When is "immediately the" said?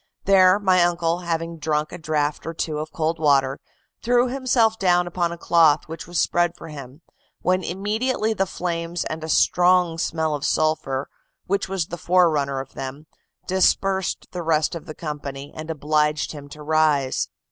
7.63-8.47